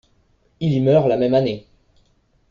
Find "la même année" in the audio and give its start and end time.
1.07-1.67